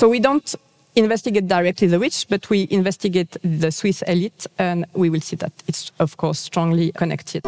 [0.00, 0.54] So we don't
[0.96, 5.52] investigate directly the rich, but we investigate the Swiss elite, and we will see that
[5.68, 7.42] it's, of course, strongly connected.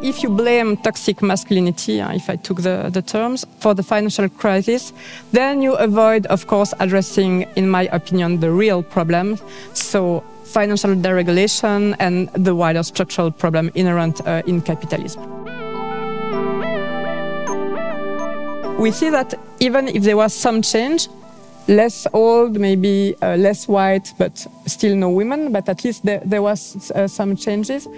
[0.00, 4.28] If you blame toxic masculinity, uh, if I took the, the terms, for the financial
[4.28, 4.92] crisis,
[5.32, 9.40] then you avoid, of course, addressing, in my opinion, the real problem.
[9.72, 15.43] So financial deregulation and the wider structural problem inherent uh, in capitalism.
[18.84, 21.08] We see that even if there was some change,
[21.68, 26.42] less old, maybe uh, less white, but still no women, but at least there, there
[26.42, 27.88] was uh, some changes.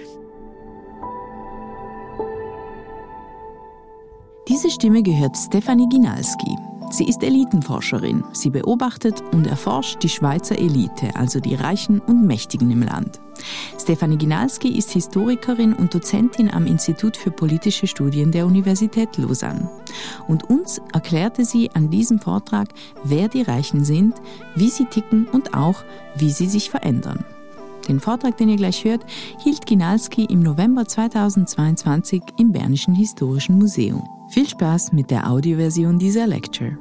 [4.47, 6.55] Diese Stimme gehört Stefanie Ginalski.
[6.91, 8.23] Sie ist Elitenforscherin.
[8.31, 13.19] Sie beobachtet und erforscht die Schweizer Elite, also die Reichen und Mächtigen im Land.
[13.79, 19.69] Stefanie Ginalski ist Historikerin und Dozentin am Institut für politische Studien der Universität Lausanne.
[20.27, 22.69] Und uns erklärte sie an diesem Vortrag,
[23.03, 24.15] wer die Reichen sind,
[24.55, 25.83] wie sie ticken und auch,
[26.15, 27.25] wie sie sich verändern.
[27.87, 29.05] Den Vortrag, den ihr gleich hört,
[29.41, 34.03] hielt Ginalski im November 2022 im Bernischen Historischen Museum.
[34.29, 36.77] Viel Spaß mit der Audioversion dieser Lecture.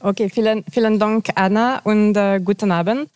[0.00, 3.10] Okay, vielen, vielen Dank, Anna, und äh, guten Abend.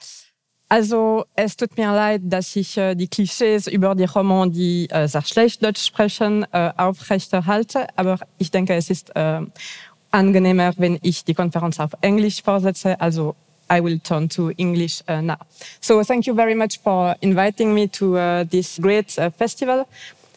[0.69, 5.07] Also, es tut mir leid, dass ich äh, die Klischees über die Roman, die äh,
[5.07, 7.87] sehr schlecht Deutsch sprechen, äh, aufrechterhalte.
[7.95, 9.43] Aber ich denke, es ist äh,
[10.11, 13.01] angenehmer, wenn ich die Konferenz auf Englisch vorsetze.
[13.01, 13.37] Also,
[13.71, 15.37] I will turn to English uh, now.
[15.81, 19.87] So, thank you very much for inviting me to uh, this great uh, festival.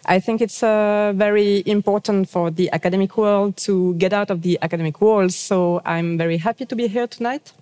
[0.05, 4.59] I think it's uh, very important for the academic world to get out of the
[4.61, 5.35] academic walls.
[5.35, 7.53] So, I'm very happy to be here tonight.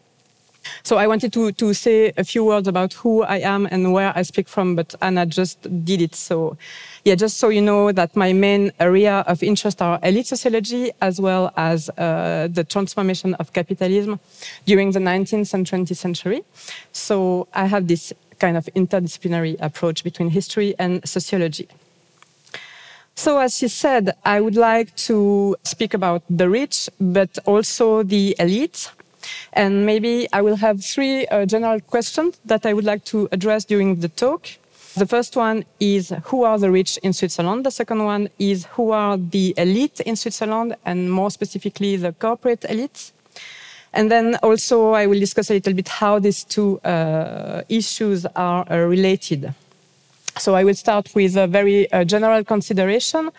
[0.83, 4.13] So I wanted to, to say a few words about who I am and where
[4.15, 6.15] I speak from, but Anna just did it.
[6.15, 6.57] So
[7.03, 11.19] yeah, just so you know that my main area of interest are elite sociology as
[11.19, 14.19] well as uh, the transformation of capitalism
[14.65, 16.43] during the 19th and 20th century.
[16.91, 21.67] So I have this kind of interdisciplinary approach between history and sociology.
[23.15, 28.35] So, as she said, I would like to speak about the rich, but also the
[28.39, 28.89] elite
[29.53, 33.65] and maybe I will have three uh, general questions that I would like to address
[33.65, 34.47] during the talk.
[34.95, 37.65] The first one is who are the rich in Switzerland?
[37.65, 42.61] The second one is who are the elite in Switzerland and more specifically the corporate
[42.61, 43.11] elites?
[43.91, 48.65] And then also I will discuss a little bit how these two uh, issues are
[48.69, 49.53] uh, related.
[50.37, 53.29] So I will start with a very uh, general consideration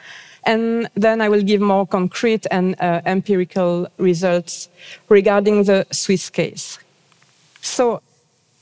[0.46, 4.68] and then I will give more concrete and uh, empirical results
[5.08, 6.78] regarding the Swiss case.
[7.60, 8.00] So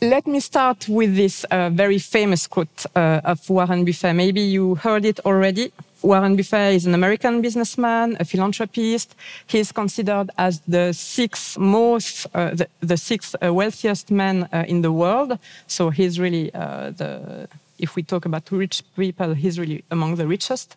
[0.00, 4.14] let me start with this uh, very famous quote uh, of Warren Buffett.
[4.14, 5.72] Maybe you heard it already.
[6.02, 9.14] Warren Buffett is an American businessman, a philanthropist.
[9.46, 14.64] He is considered as the sixth most, uh, the, the, sixth uh, wealthiest man uh,
[14.66, 15.38] in the world.
[15.68, 17.48] So he's really uh, the,
[17.82, 20.76] if we talk about rich people, he's really among the richest.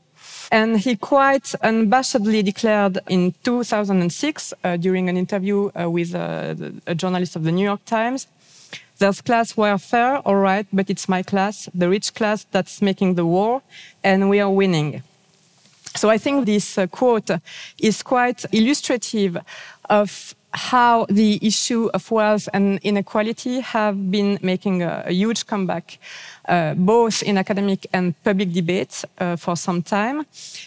[0.51, 6.55] And he quite unabashedly declared in 2006, uh, during an interview uh, with uh,
[6.87, 8.27] a journalist of the New York Times,
[8.97, 13.25] there's class warfare, all right, but it's my class, the rich class, that's making the
[13.25, 13.61] war,
[14.03, 15.03] and we are winning.
[15.95, 17.29] So I think this uh, quote
[17.79, 19.37] is quite illustrative
[19.89, 25.99] of how the issue of wealth and inequality have been making a, a huge comeback,
[26.47, 30.25] uh, both in academic and public debates uh, for some time.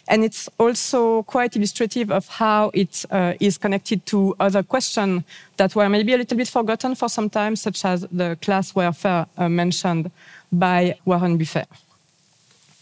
[0.09, 5.25] And it's also quite illustrative of how it uh, is connected to other questions
[5.57, 9.27] that were maybe a little bit forgotten for some time, such as the class warfare
[9.39, 10.11] uh, mentioned
[10.53, 11.69] by Warren Buffett.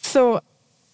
[0.02, 0.40] So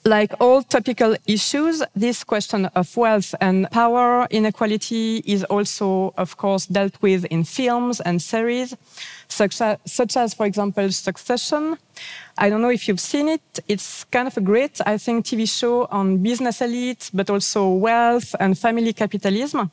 [0.04, 6.66] like all topical issues, this question of wealth and power inequality is also, of course,
[6.66, 8.76] dealt with in films and series,
[9.28, 11.78] such as, such as, for example, Succession.
[12.36, 13.60] I don't know if you've seen it.
[13.68, 18.34] It's kind of a great, I think, TV show on business elite, but also wealth
[18.40, 19.70] and family capitalism.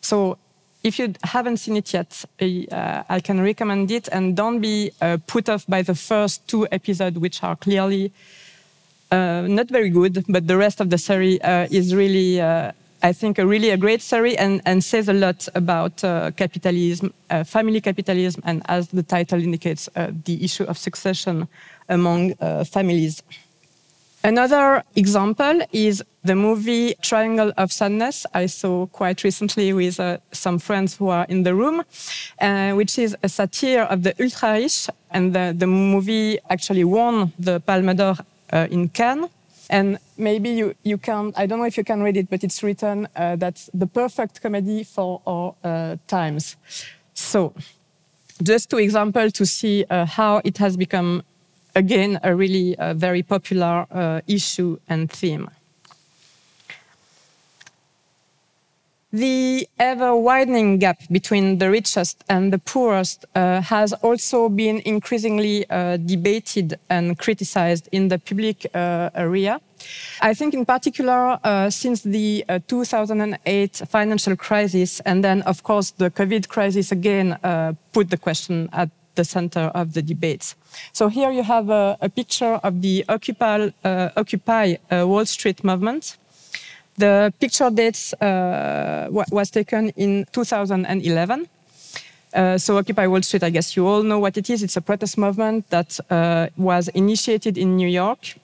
[0.00, 0.38] So
[0.84, 5.18] if you haven't seen it yet, uh, I can recommend it and don't be uh,
[5.26, 8.12] put off by the first two episodes, which are clearly
[9.12, 12.72] not very good, but the rest of the series uh, is really, uh,
[13.02, 17.12] I think, a really a great series and, and says a lot about uh, capitalism,
[17.30, 21.46] uh, family capitalism, and as the title indicates, uh, the issue of succession
[21.88, 23.22] among families.
[24.26, 30.58] Another example is the movie Triangle of Sadness, I saw quite recently with uh, some
[30.58, 31.84] friends who are in the room,
[32.40, 34.88] uh, which is a satire of the ultra rich.
[35.12, 38.16] And the, the movie actually won the Palme d'Or
[38.52, 39.28] uh, in Cannes.
[39.68, 42.62] And maybe you, you can, I don't know if you can read it, but it's
[42.62, 46.56] written uh, that's the perfect comedy for our uh, times.
[47.14, 47.52] So,
[48.42, 51.22] just two examples to see uh, how it has become,
[51.74, 55.50] again, a really uh, very popular uh, issue and theme.
[59.12, 65.64] The ever widening gap between the richest and the poorest uh, has also been increasingly
[65.70, 69.60] uh, debated and criticized in the public uh, area.
[70.20, 75.92] I think, in particular, uh, since the uh, 2008 financial crisis, and then, of course,
[75.92, 80.56] the COVID crisis again uh, put the question at the center of the debates.
[80.92, 86.18] So here you have a, a picture of the Occupy, Occupy Wall Street movement.
[86.98, 91.48] The picture dates uh, was taken in 2011.
[92.34, 94.62] Uh, so Occupy Wall Street, I guess you all know what it is.
[94.62, 98.34] It's a protest movement that uh, was initiated in New York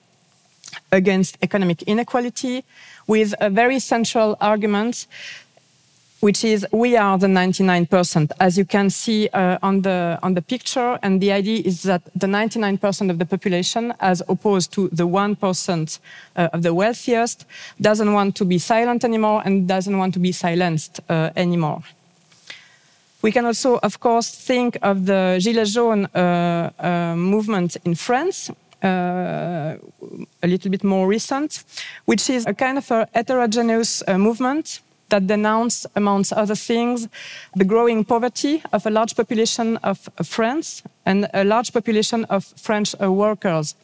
[0.91, 2.63] against economic inequality
[3.07, 5.07] with a very central argument
[6.23, 10.41] which is we are the 99%, as you can see uh, on, the, on the
[10.41, 10.97] picture.
[11.03, 15.99] And the idea is that the 99% of the population, as opposed to the 1%
[16.37, 17.45] uh, of the wealthiest,
[17.81, 21.83] doesn't want to be silent anymore and doesn't want to be silenced uh, anymore.
[23.21, 28.49] We can also, of course, think of the Gilets jaunes uh, uh, movement in France,
[28.81, 29.75] uh,
[30.41, 31.65] a little bit more recent,
[32.05, 34.79] which is a kind of a heterogeneous uh, movement
[35.09, 37.07] that denounced, amongst other things,
[37.55, 42.95] the growing poverty of a large population of France and a large population of French
[43.01, 43.75] uh, workers.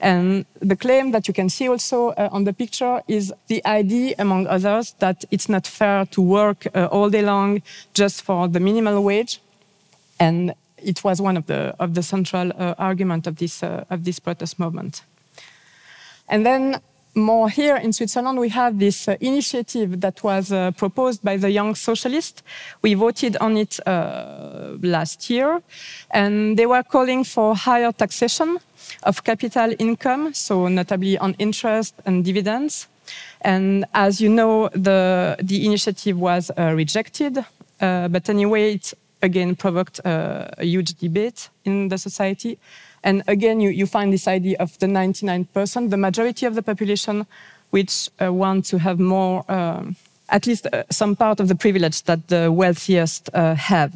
[0.00, 4.14] And the claim that you can see also uh, on the picture is the idea,
[4.18, 7.62] among others, that it's not fair to work uh, all day long
[7.92, 9.40] just for the minimal wage.
[10.18, 14.04] And it was one of the, of the central uh, argument of this, uh, of
[14.04, 15.02] this protest movement.
[16.28, 16.80] And then
[17.14, 21.50] more here in Switzerland, we have this uh, initiative that was uh, proposed by the
[21.50, 22.42] Young Socialists.
[22.82, 25.62] We voted on it uh, last year,
[26.10, 28.58] and they were calling for higher taxation
[29.02, 32.86] of capital income, so notably on interest and dividends.
[33.40, 37.38] And as you know, the, the initiative was uh, rejected,
[37.80, 42.58] uh, but anyway, it again provoked uh, a huge debate in the society.
[43.02, 47.26] And again, you, you find this idea of the 99%, the majority of the population,
[47.70, 49.96] which uh, want to have more, um,
[50.28, 53.92] at least uh, some part of the privilege that the wealthiest uh, have.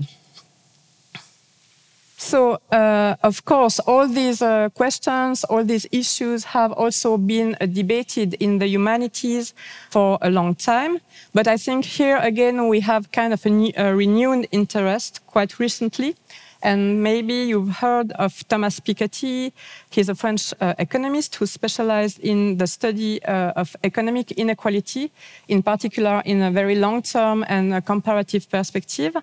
[2.17, 8.35] So, uh, of course, all these uh, questions, all these issues have also been debated
[8.41, 9.53] in the humanities
[9.91, 11.01] for a long time.
[11.35, 15.59] But I think here again we have kind of a, new, a renewed interest quite
[15.59, 16.17] recently
[16.65, 19.53] and maybe you've heard of Thomas Piketty.
[19.91, 25.13] He's a French uh, economist who specialized in the study uh, of economic inequality,
[25.47, 29.15] in particular in a very long term and comparative perspective.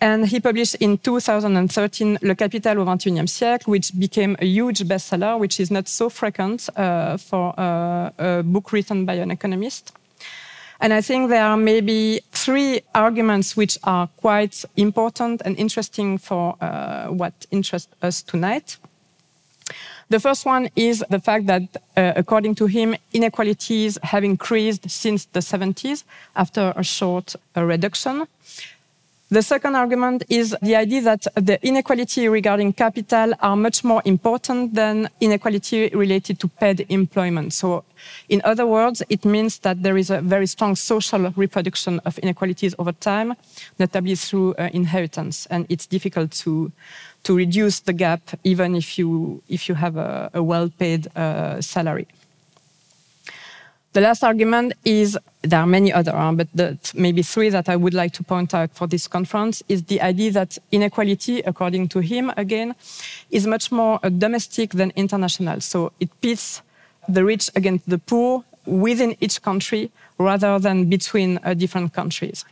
[0.00, 5.38] And he published in 2013 Le Capital au XXIe siècle, which became a huge bestseller,
[5.38, 9.92] which is not so frequent uh, for uh, a book written by an economist.
[10.80, 16.56] And I think there are maybe three arguments which are quite important and interesting for
[16.60, 18.78] uh, what interests us tonight.
[20.08, 21.62] The first one is the fact that,
[21.96, 26.04] uh, according to him, inequalities have increased since the 70s
[26.34, 28.26] after a short uh, reduction.
[29.32, 34.74] The second argument is the idea that the inequality regarding capital are much more important
[34.74, 37.52] than inequality related to paid employment.
[37.52, 37.84] So,
[38.28, 42.74] in other words, it means that there is a very strong social reproduction of inequalities
[42.76, 43.36] over time,
[43.78, 46.72] notably through uh, inheritance, and it's difficult to
[47.22, 52.08] to reduce the gap even if you if you have a, a well-paid uh, salary.
[53.92, 57.92] The last argument is there are many other, but the, maybe three that I would
[57.92, 62.32] like to point out for this conference is the idea that inequality, according to him,
[62.36, 62.76] again,
[63.32, 65.60] is much more domestic than international.
[65.60, 66.62] So it pits
[67.08, 72.44] the rich against the poor within each country rather than between uh, different countries.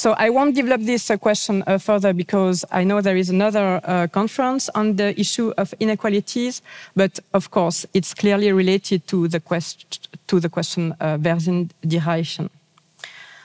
[0.00, 3.82] So I won't develop this uh, question uh, further because I know there is another
[3.84, 6.62] uh, conference on the issue of inequalities,
[6.96, 11.74] but of course it's clearly related to the, quest to the question uh, sind?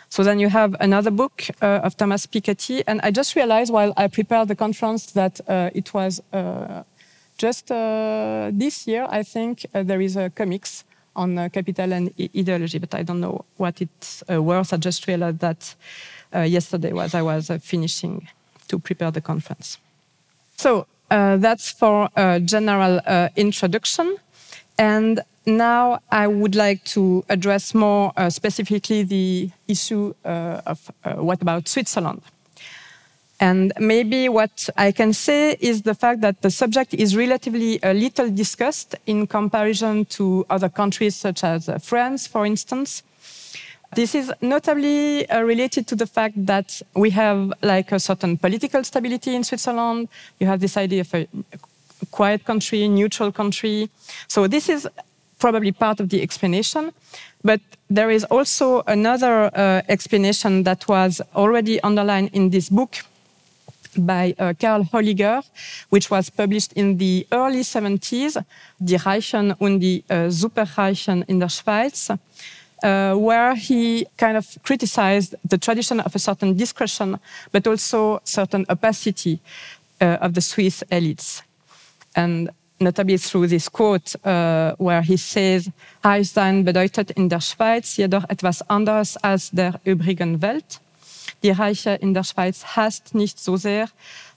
[0.07, 3.91] So then you have another book uh, of Thomas Piketty, and I just realized while
[3.97, 6.83] I prepared the conference that uh, it was uh,
[7.37, 10.85] just this year, I think, there is a comics
[11.17, 14.71] on capital and ideology, but I don't know what it's worth.
[14.71, 15.75] I just realized that
[16.41, 18.27] yesterday was I was uh, finishing
[18.67, 19.77] to prepare the conference.
[20.57, 24.17] So uh, that's for a general uh, introduction.
[24.77, 32.21] And now I would like to address more specifically the issue of what about Switzerland.
[33.39, 38.29] And maybe what I can say is the fact that the subject is relatively little
[38.29, 43.03] discussed in comparison to other countries such as uh, France, for instance.
[43.93, 48.83] This is notably uh, related to the fact that we have like a certain political
[48.83, 50.09] stability in Switzerland.
[50.39, 51.27] You have this idea of a
[52.11, 53.89] quiet country, neutral country.
[54.27, 54.87] So this is
[55.39, 56.91] probably part of the explanation.
[57.43, 62.97] But there is also another uh, explanation that was already underlined in this book
[63.97, 65.43] by uh, Karl Holliger,
[65.89, 68.43] which was published in the early 70s,
[68.79, 72.09] Die Reichen und die uh, Superreichen in der Schweiz,
[72.83, 77.19] uh, where he kind of criticized the tradition of a certain discretion,
[77.51, 79.39] but also certain opacity
[80.01, 81.41] uh, of the Swiss elites.
[82.15, 85.69] And notably through this quote, uh, where he says,
[86.03, 90.79] Reich sein bedeutet in der Schweiz jedoch etwas anderes als der übrigen Welt.
[91.45, 93.87] die Reiche in der Schweiz hasst nicht so sehr,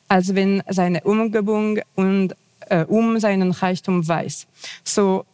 [0.08, 2.34] als wenn seine Umgebung und
[2.70, 4.46] uh, um seinen Reichtum weiß.
[4.84, 5.24] So,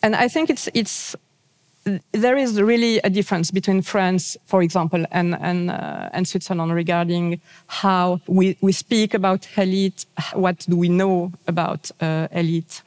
[0.00, 1.16] and I think it's it's
[2.12, 7.40] there is really a difference between France, for example, and and uh, and Switzerland regarding
[7.66, 10.06] how we we speak about elite.
[10.32, 12.82] What do we know about uh, elite?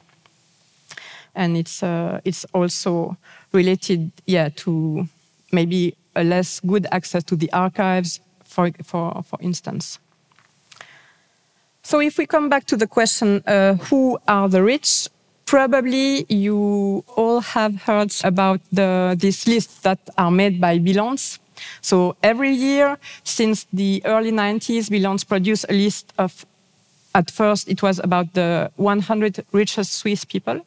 [1.34, 3.16] And it's uh, it's also
[3.52, 5.06] related, yeah, to
[5.52, 9.98] maybe a less good access to the archives, for, for, for instance.
[11.82, 15.08] So if we come back to the question, uh, who are the rich?
[15.48, 21.38] Probably you all have heard about the, this list that are made by Bilanz.
[21.80, 26.44] So every year since the early 90s, Bilanz produced a list of,
[27.14, 30.66] at first it was about the 100 richest Swiss people.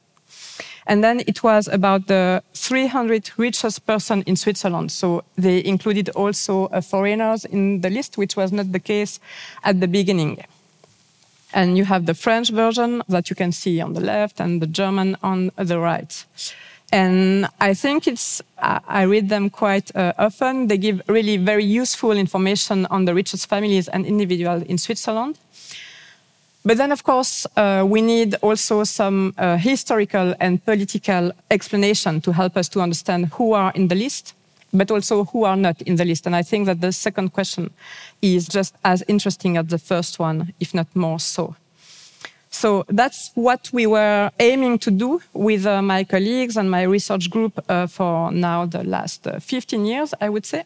[0.87, 4.91] And then it was about the 300 richest person in Switzerland.
[4.91, 9.19] So they included also uh, foreigners in the list, which was not the case
[9.63, 10.43] at the beginning.
[11.53, 14.67] And you have the French version that you can see on the left and the
[14.67, 16.25] German on the right.
[16.91, 20.67] And I think it's, I read them quite uh, often.
[20.67, 25.37] They give really very useful information on the richest families and individuals in Switzerland.
[26.63, 32.31] But then, of course, uh, we need also some uh, historical and political explanation to
[32.33, 34.35] help us to understand who are in the list,
[34.73, 36.25] but also who are not in the list.
[36.25, 37.71] And I think that the second question
[38.21, 41.55] is just as interesting as the first one, if not more so.
[42.49, 47.29] So that's what we were aiming to do with uh, my colleagues and my research
[47.29, 50.65] group uh, for now the last uh, 15 years, I would say.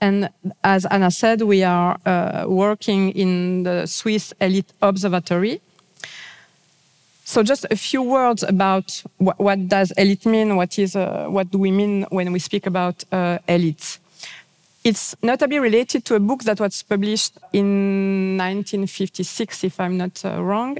[0.00, 0.28] And
[0.62, 5.60] as Anna said, we are uh, working in the Swiss Elite Observatory.
[7.24, 10.56] So just a few words about what, does elite mean?
[10.56, 13.98] What is uh, what do we mean when we speak about uh, elites?
[14.84, 20.42] It's notably related to a book that was published in 1956, if I'm not uh,
[20.42, 20.76] wrong.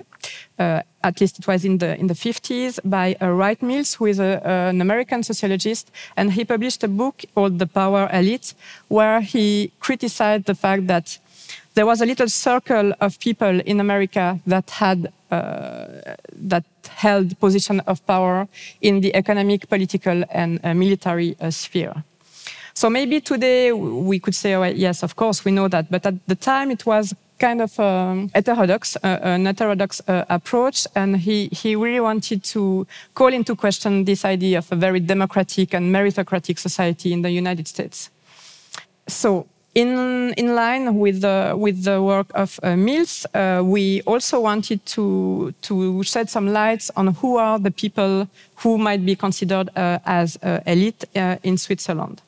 [0.59, 4.05] Uh, at least it was in the in the 50s by uh, Wright Mills, who
[4.05, 8.53] is a, an American sociologist, and he published a book called *The Power Elite*,
[8.89, 11.19] where he criticized the fact that
[11.75, 15.11] there was a little circle of people in America that had uh,
[16.51, 18.47] that held position of power
[18.81, 21.95] in the economic, political, and uh, military uh, sphere.
[22.75, 25.91] So maybe today we could say, oh, yes, of course, we know that.
[25.91, 30.87] But at the time, it was kind of um, heterodox, uh, an heterodox uh, approach.
[30.97, 35.73] And he, he really wanted to call into question this idea of a very democratic
[35.73, 38.11] and meritocratic society in the United States.
[39.07, 44.41] So in, in line with the, with the work of uh, Mills, uh, we also
[44.41, 49.69] wanted to, to shed some lights on who are the people who might be considered
[49.77, 52.23] uh, as uh, elite uh, in Switzerland.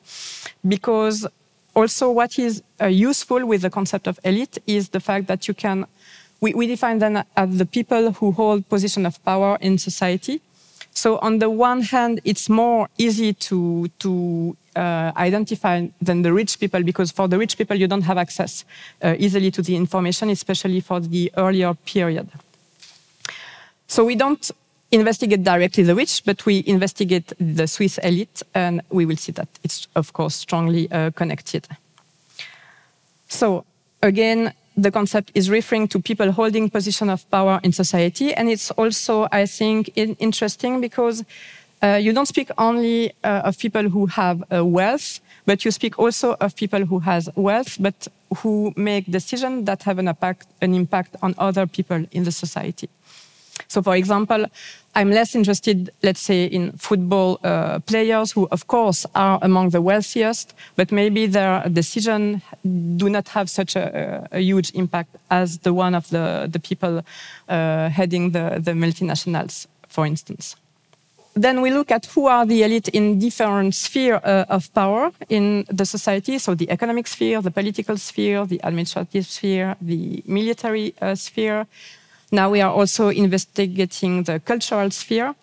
[0.67, 1.25] Because
[1.73, 5.53] also what is uh, useful with the concept of elite is the fact that you
[5.53, 5.85] can,
[6.41, 10.41] we, we define them as the people who hold position of power in society.
[10.91, 16.59] So on the one hand, it's more easy to, to uh, identify than the rich
[16.59, 18.65] people because for the rich people you don't have access
[19.03, 22.27] uh, easily to the information, especially for the earlier period.
[23.87, 24.51] So we don't
[24.91, 29.47] investigate directly the rich, but we investigate the Swiss elite, and we will see that
[29.63, 31.67] it's of course strongly uh, connected.
[33.27, 33.65] So
[34.01, 38.71] again, the concept is referring to people holding position of power in society, and it's
[38.71, 41.25] also, I think, in interesting because
[41.83, 45.99] uh, you don't speak only uh, of people who have uh, wealth, but you speak
[45.99, 48.07] also of people who has wealth, but
[48.37, 52.89] who make decisions that have an impact, an impact on other people in the society.
[53.67, 54.45] So, for example,
[54.95, 59.81] I'm less interested, let's say, in football uh, players who, of course, are among the
[59.81, 62.41] wealthiest, but maybe their decisions
[62.97, 67.03] do not have such a, a, huge impact as the one of the, the people
[67.49, 70.55] uh, heading the, the multinationals, for instance.
[71.37, 75.65] Then we look at who are the elite in different spheres uh, of power in
[75.69, 76.39] the society.
[76.39, 81.67] So the economic sphere, the political sphere, the administrative sphere, the military uh, sphere,
[82.31, 85.35] now we are also investigating the cultural sphere.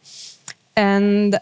[0.77, 1.39] And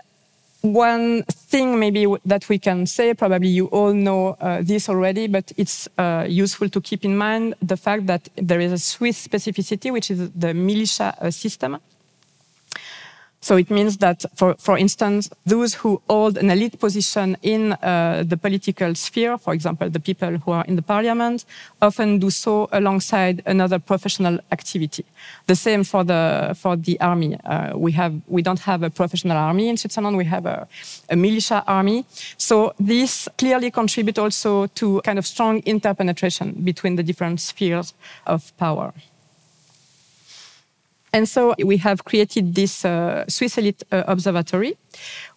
[0.60, 5.50] one thing maybe that we can say, probably you all know uh, this already, but
[5.56, 9.90] it's uh, useful to keep in mind the fact that there is a Swiss specificity,
[9.90, 11.78] which is the militia uh, system.
[13.42, 18.22] So it means that, for, for instance, those who hold an elite position in uh,
[18.24, 21.44] the political sphere, for example, the people who are in the parliament,
[21.80, 25.04] often do so alongside another professional activity.
[25.48, 27.36] The same for the for the army.
[27.44, 30.16] Uh, we have we don't have a professional army in Switzerland.
[30.16, 30.68] We have a,
[31.10, 32.04] a militia army.
[32.36, 37.92] So this clearly contributes also to kind of strong interpenetration between the different spheres
[38.24, 38.92] of power.
[41.14, 44.78] And so we have created this uh, Swiss Elite uh, Observatory.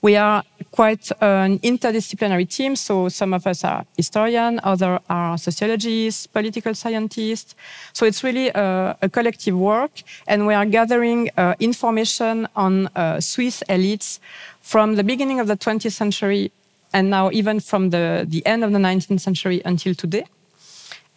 [0.02, 2.78] We are quite an interdisciplinary team.
[2.78, 7.56] So some of us are historians, others are sociologists, political scientists.
[7.92, 9.92] So it's really a, a collective work.
[10.28, 14.20] And we are gathering uh, information on uh, Swiss elites
[14.62, 16.52] from the beginning of the 20th century
[16.94, 20.24] and now even from the, the end of the 19th century until today.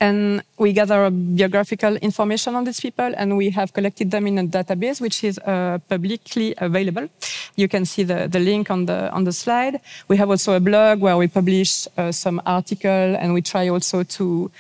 [0.01, 4.45] And we gather biographical information on these people, and we have collected them in a
[4.45, 7.09] database which is uh, publicly available.
[7.57, 9.81] You can see the, the link on the on the slide.
[10.07, 14.05] We have also a blog where we publish uh, some article, and we try also
[14.05, 14.51] to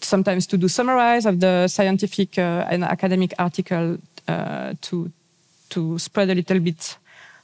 [0.00, 5.10] sometimes to do summarize of the scientific uh, and academic article uh, to
[5.70, 6.96] to spread a little bit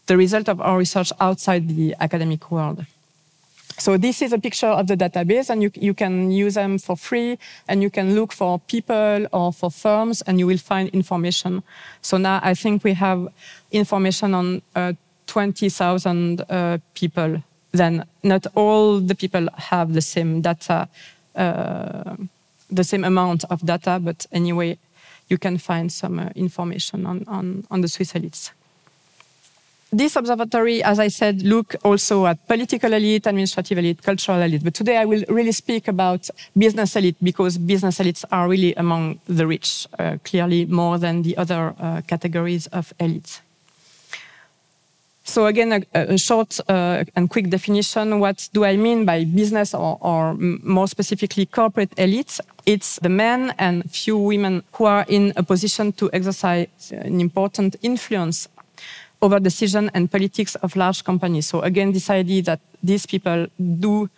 [0.06, 2.84] the result of our research outside the academic world.
[3.78, 6.96] So this is a picture of the database and you, you can use them for
[6.96, 11.62] free and you can look for people or for firms and you will find information.
[12.00, 13.28] So now I think we have
[13.72, 14.92] information on uh,
[15.26, 17.42] 20,000 uh, people.
[17.72, 20.88] Then not all the people have the same data,
[21.34, 22.16] uh,
[22.70, 24.78] the same amount of data, but anyway,
[25.28, 28.52] you can find some uh, information on, on, on the Swiss elites
[29.96, 34.64] this observatory, as I said, look also at political elite, administrative elite, cultural elite.
[34.64, 39.20] But today I will really speak about business elite because business elites are really among
[39.26, 43.40] the rich, uh, clearly more than the other uh, categories of elites.
[45.26, 48.20] So again, a, a short uh, and quick definition.
[48.20, 52.40] What do I mean by business or, or more specifically corporate elites?
[52.66, 57.76] It's the men and few women who are in a position to exercise an important
[57.82, 58.48] influence
[59.24, 61.46] over decision and politics of large companies.
[61.46, 63.46] So again, this idea that these people
[63.80, 64.10] do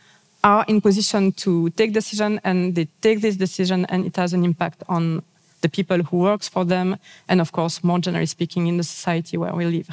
[0.42, 4.44] are in position to take decision and they take this decision and it has an
[4.44, 5.22] impact on
[5.60, 6.96] the people who works for them
[7.28, 9.88] and of course more generally speaking in the society where we live.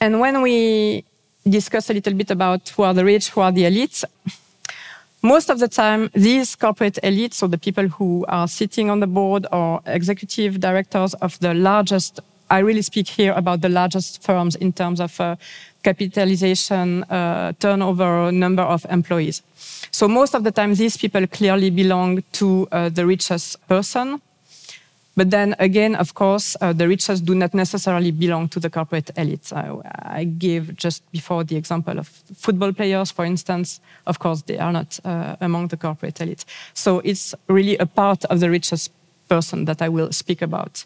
[0.00, 1.04] And when we
[1.48, 4.04] discuss a little bit about who are the rich, who are the elites,
[5.22, 9.06] most of the time, these corporate elites, so the people who are sitting on the
[9.06, 14.56] board or executive directors of the largest I really speak here about the largest firms
[14.56, 15.36] in terms of uh,
[15.82, 19.42] capitalization, uh, turnover, number of employees.
[19.90, 24.20] So most of the time, these people clearly belong to uh, the richest person.
[25.16, 29.10] But then again, of course, uh, the richest do not necessarily belong to the corporate
[29.16, 29.50] elites.
[29.52, 33.80] I, I, gave just before the example of football players, for instance.
[34.06, 36.44] Of course, they are not uh, among the corporate elites.
[36.74, 38.90] So it's really a part of the richest
[39.28, 40.84] person that I will speak about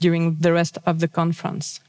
[0.00, 1.80] during the rest of the conference.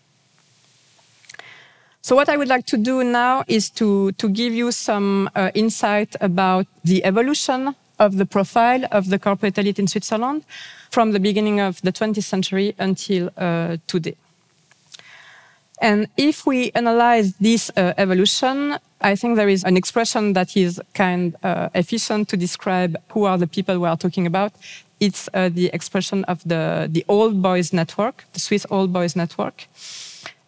[2.02, 5.52] So what I would like to do now is to, to give you some uh,
[5.54, 10.46] insight about the evolution of the profile of the corporate elite in Switzerland
[10.90, 14.16] from the beginning of the 20th century until uh, today.
[15.82, 20.82] And if we analyze this uh, evolution, I think there is an expression that is
[20.94, 24.54] kind uh, efficient to describe who are the people we are talking about
[25.00, 29.68] it's uh, the expression of the, the Old Boys Network, the Swiss Old Boys Network.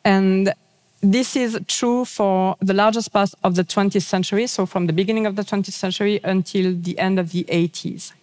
[0.04, 0.54] And
[1.02, 5.26] this is true for the largest part of the 20th century, so from the beginning
[5.26, 8.14] of the 20th century until the end of the 80s.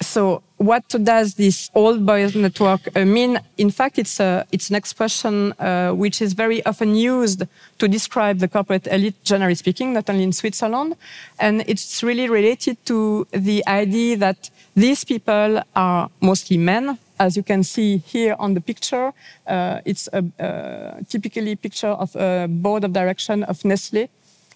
[0.00, 3.38] So what does this old boys network uh, mean?
[3.56, 7.44] In fact, it's, a, it's an expression uh, which is very often used
[7.78, 10.96] to describe the corporate elite, generally speaking, not only in Switzerland.
[11.38, 16.98] And it's really related to the idea that these people are mostly men.
[17.20, 19.12] As you can see here on the picture,
[19.48, 24.08] uh, it's a, a typically picture of a board of direction of Nestle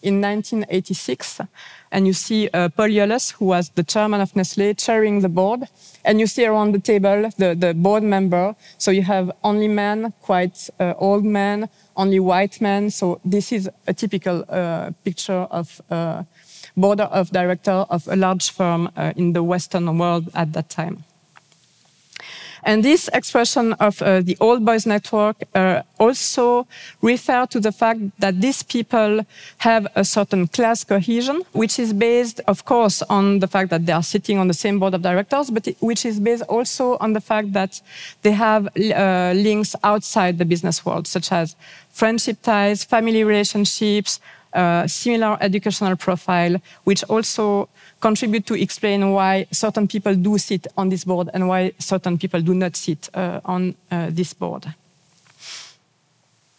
[0.03, 1.41] in 1986.
[1.91, 5.69] And you see uh, Paul Jolles, who was the chairman of Nestle, chairing the board.
[6.05, 8.55] And you see around the table the, the board member.
[8.79, 12.91] So you have only men, quite uh, old men, only white men.
[12.91, 16.25] So this is a typical uh, picture of uh,
[16.77, 21.05] board of director of a large firm uh, in the Western world at that time.
[22.65, 26.67] And this expression of uh, the old boys network uh, also
[27.01, 29.27] refer to the fact that these people
[29.59, 33.93] have a certain class cohesion, which is based, of course, on the fact that they
[33.93, 37.21] are sitting on the same board of directors, but which is based also on the
[37.21, 37.81] fact that
[38.23, 41.57] they have uh, links outside the business world, such as
[41.91, 44.21] friendship ties, family relationships,
[44.53, 47.69] uh, similar educational profile, which also
[48.03, 52.43] contribute to explain why certain people do sit on this board and why certain people
[52.43, 54.67] do not sit uh, on uh, this board.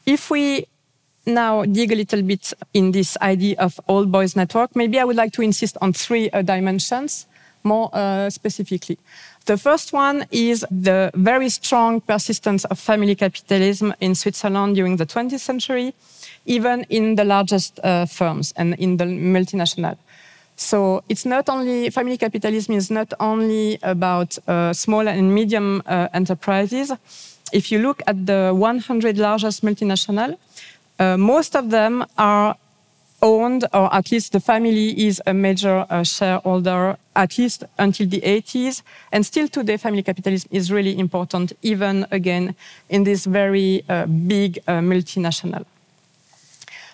[0.06, 0.65] If we
[1.25, 5.15] now dig a little bit in this idea of old boys network, maybe I would
[5.15, 7.27] like to insist on three uh, dimensions
[7.63, 8.97] more uh, specifically.
[9.45, 15.06] The first one is the very strong persistence of family capitalism in Switzerland during the
[15.06, 15.93] 20th century,
[16.45, 19.97] even in the largest uh, firms and in the multinational.
[20.56, 26.08] So it's not only family capitalism is not only about uh, small and medium uh,
[26.13, 26.92] enterprises.
[27.52, 30.38] If you look at the 100 largest multinational,
[31.00, 32.56] uh, most of them are
[33.22, 38.22] owned, or at least the family is a major uh, shareholder, at least until the
[38.22, 38.84] 80s.
[39.12, 42.56] And still today, family capitalism is really important, even again
[42.89, 45.66] in this very uh, big uh, multinational.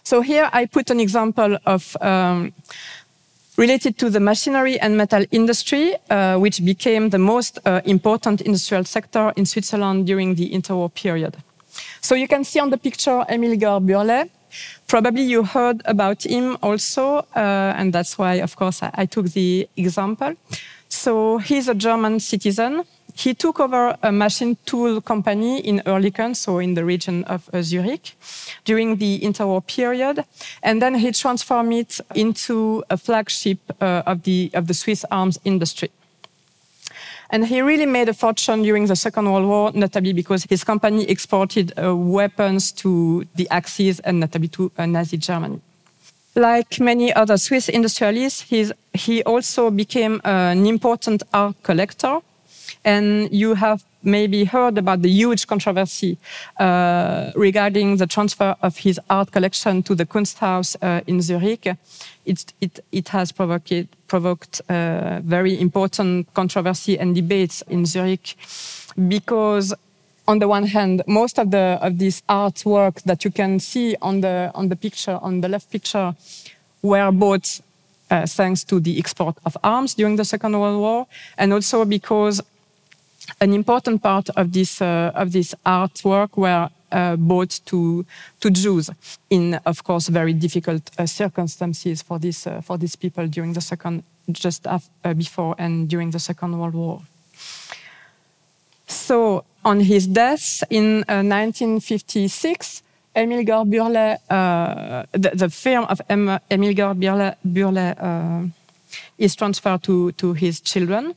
[0.03, 2.53] So here I put an example of um,
[3.59, 8.85] related to the machinery and metal industry, uh, which became the most uh, important industrial
[8.85, 11.35] sector in Switzerland during the interwar period.
[11.99, 14.29] So you can see on the picture Emil Georg.
[14.87, 19.25] Probably you heard about him also, uh, and that's why, of course, I, I took
[19.33, 20.33] the example.
[20.87, 22.83] So he's a German citizen
[23.19, 27.61] he took over a machine tool company in Oerlikon, so in the region of uh,
[27.61, 28.15] Zurich,
[28.63, 30.23] during the interwar period,
[30.63, 35.37] and then he transformed it into a flagship uh, of the of the Swiss arms
[35.43, 35.89] industry.
[37.31, 41.03] And he really made a fortune during the Second World War, notably because his company
[41.03, 45.59] exported uh, weapons to the Axis and notably to uh, Nazi Germany.
[46.35, 48.45] Like many other Swiss industrialists,
[48.93, 52.21] he also became an important art collector
[52.85, 56.17] and you have maybe heard about the huge controversy
[56.59, 61.67] uh, regarding the transfer of his art collection to the Kunsthaus uh, in Zurich.
[62.25, 63.73] It, it, it has provoked,
[64.07, 68.35] provoked uh, very important controversy and debates in Zurich
[69.07, 69.73] because
[70.27, 74.21] on the one hand, most of the of this artwork that you can see on
[74.21, 76.13] the on the picture on the left picture
[76.83, 77.59] were bought
[78.11, 82.41] uh, thanks to the export of arms during the Second World War, and also because
[83.41, 88.05] an important part of this uh, of this artwork were uh, bought to
[88.39, 88.89] to Jews
[89.29, 93.61] in, of course, very difficult uh, circumstances for this uh, for these people during the
[93.61, 94.79] second, just uh,
[95.13, 97.01] before and during the Second World War.
[98.87, 102.81] So, on his death in 1956,
[103.15, 104.17] uh, Emil Bührle,
[105.11, 108.51] the, the, firm of em Emil Bührle
[109.17, 111.13] is transferred to to his children.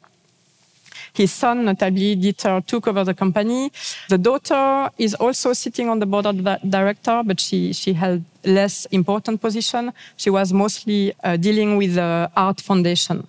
[1.15, 3.71] His son, notably Dieter, took over the company.
[4.09, 8.87] The daughter is also sitting on the board of director, but she, she held less
[8.87, 9.93] important position.
[10.17, 13.27] She was mostly uh, dealing with the art foundation.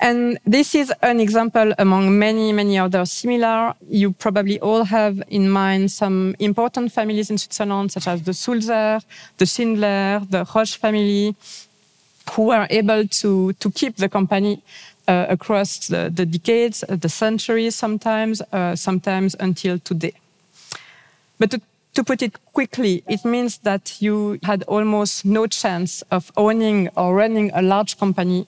[0.00, 3.74] And this is an example among many, many others similar.
[3.88, 9.00] You probably all have in mind some important families in Switzerland, such as the Sulzer,
[9.38, 11.34] the Schindler, the Roche family,
[12.32, 14.62] who were able to, to keep the company
[15.28, 20.12] across the, the, decades, uh, the centuries sometimes, uh, sometimes until today.
[21.38, 21.60] But to,
[21.94, 27.14] to put it quickly, it means that you had almost no chance of owning or
[27.14, 28.46] running a large company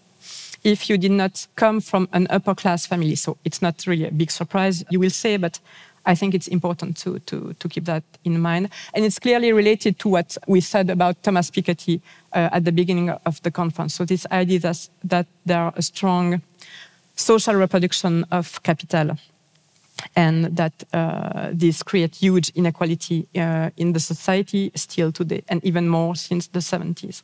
[0.62, 3.14] if you did not come from an upper class family.
[3.14, 5.58] So it's not really a big surprise, you will say, but
[6.06, 8.70] I think it's important to, to, to keep that in mind.
[8.94, 12.00] And it's clearly related to what we said about Thomas Piketty
[12.32, 13.94] uh, at the beginning of the conference.
[13.94, 16.42] So this idea that, that there are a strong
[17.16, 19.16] social reproduction of capital
[20.16, 25.88] and that uh, this creates huge inequality uh, in the society still today, and even
[25.88, 27.22] more since the 70s.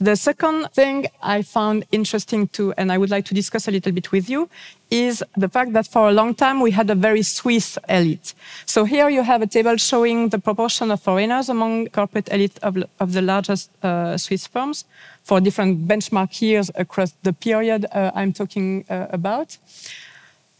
[0.00, 3.92] The second thing I found interesting too, and I would like to discuss a little
[3.92, 4.48] bit with you,
[4.90, 8.34] is the fact that for a long time we had a very Swiss elite.
[8.66, 12.76] So here you have a table showing the proportion of foreigners among corporate elite of,
[12.98, 14.84] of the largest uh, Swiss firms
[15.22, 19.58] for different benchmark years across the period uh, I'm talking uh, about.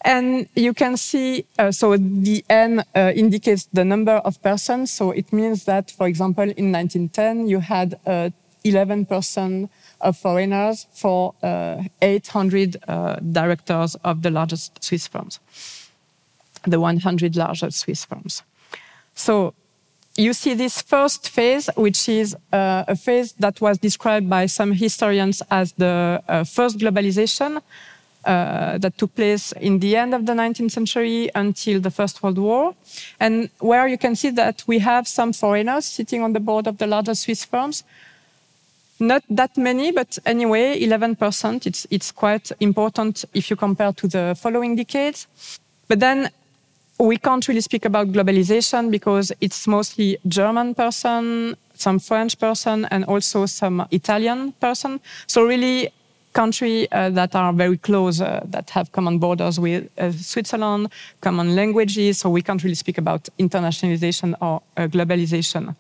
[0.06, 4.90] And you can see, uh, so the N uh, indicates the number of persons.
[4.90, 7.98] So it means that, for example, in 1910, you had
[8.64, 9.68] 11% uh,
[10.00, 15.40] of foreigners for uh, 800 uh, directors of the largest Swiss firms,
[16.66, 18.42] the 100 largest Swiss firms.
[19.14, 19.54] So
[20.16, 24.72] you see this first phase, which is uh, a phase that was described by some
[24.72, 27.60] historians as the uh, first globalization,
[28.24, 32.38] uh, that took place in the end of the 19th century until the First World
[32.38, 32.74] War,
[33.20, 36.78] and where you can see that we have some foreigners sitting on the board of
[36.78, 37.84] the largest Swiss firms.
[39.00, 41.66] Not that many, but anyway, 11%.
[41.66, 45.26] It's, it's quite important if you compare to the following decades.
[45.88, 46.30] But then
[46.98, 53.04] we can't really speak about globalization because it's mostly German person, some French person, and
[53.06, 55.00] also some Italian person.
[55.26, 55.90] So really,
[56.32, 60.88] countries uh, that are very close, uh, that have common borders with uh, Switzerland,
[61.20, 62.18] common languages.
[62.18, 65.74] So we can't really speak about internationalization or uh, globalization.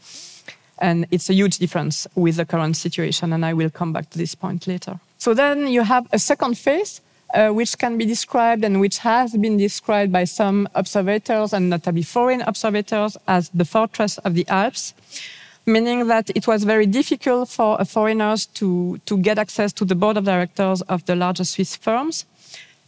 [0.78, 3.32] And it's a huge difference with the current situation.
[3.32, 4.98] And I will come back to this point later.
[5.18, 7.00] So then you have a second phase,
[7.32, 12.02] uh, which can be described and which has been described by some observators and notably
[12.02, 14.94] foreign observators as the fortress of the Alps
[15.66, 20.16] meaning that it was very difficult for foreigners to, to get access to the board
[20.16, 22.26] of directors of the larger Swiss firms.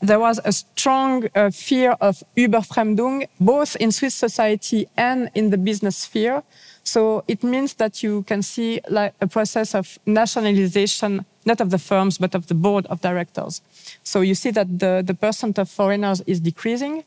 [0.00, 5.56] There was a strong uh, fear of Überfremdung, both in Swiss society and in the
[5.56, 6.42] business sphere.
[6.86, 11.78] So it means that you can see like a process of nationalization, not of the
[11.78, 13.60] firms, but of the board of directors.
[14.04, 17.02] So you see that the, the percent of foreigners is decreasing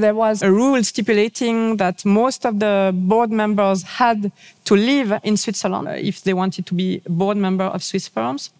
[0.00, 4.30] there was a rule stipulating that most of the board members had
[4.64, 8.50] to live in Switzerland if they wanted to be board member of Swiss firms.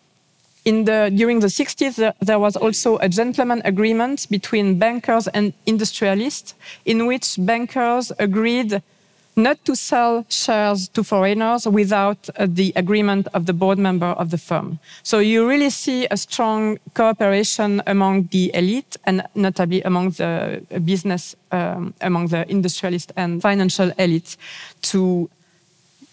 [0.64, 5.52] In the, during the 60s, there, there was also a gentleman agreement between bankers and
[5.66, 8.82] industrialists in which bankers agreed
[9.36, 14.30] not to sell shares to foreigners without uh, the agreement of the board member of
[14.30, 14.78] the firm.
[15.02, 21.36] So you really see a strong cooperation among the elite and notably among the business,
[21.52, 24.36] um, among the industrialist and financial elites
[24.82, 25.28] to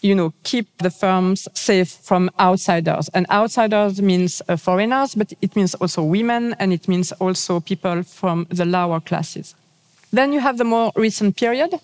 [0.02, 3.08] you know, keep the firms safe from outsiders.
[3.14, 8.02] And outsiders means uh, foreigners, but it means also women and it means also people
[8.02, 9.54] from the lower classes.
[10.12, 11.78] Then you have the more recent period, uh,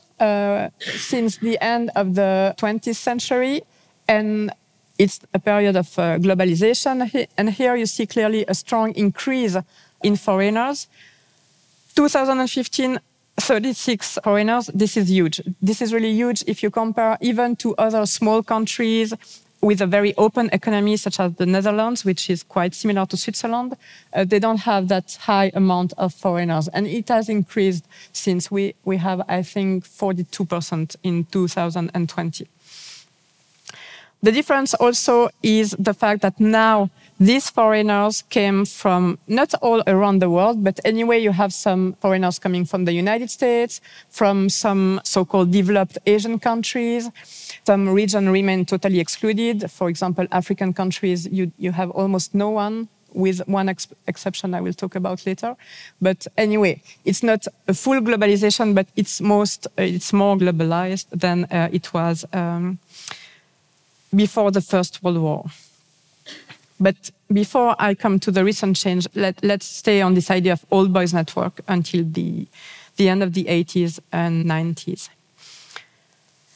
[0.80, 3.62] since the end of the 20th century,
[4.06, 4.52] and
[4.98, 7.26] it's a period of uh, globalization.
[7.38, 9.56] And here you see clearly a strong increase
[10.02, 10.88] in foreigners.
[11.94, 13.00] 2015,
[13.36, 14.70] 36 foreigners.
[14.74, 15.40] This is huge.
[15.62, 19.14] This is really huge if you compare even to other small countries
[19.62, 23.76] with a very open economy, such as the Netherlands, which is quite similar to Switzerland,
[24.14, 26.68] uh, they don't have that high amount of foreigners.
[26.68, 32.48] And it has increased since we, we have, I think, 42% in 2020.
[34.22, 36.90] The difference also is the fact that now
[37.20, 42.38] these foreigners came from not all around the world, but anyway, you have some foreigners
[42.38, 47.10] coming from the United States, from some so-called developed Asian countries.
[47.66, 49.70] Some regions remain totally excluded.
[49.70, 54.62] For example, African countries, you, you have almost no one with one ex exception I
[54.62, 55.56] will talk about later.
[56.00, 61.44] But anyway, it's not a full globalization, but it's most uh, it's more globalized than
[61.50, 62.78] uh, it was um,
[64.14, 65.44] before the First World War.
[66.80, 70.64] But before I come to the recent change, let, let's stay on this idea of
[70.70, 72.46] old boys network until the,
[72.96, 75.10] the end of the 80s and 90s.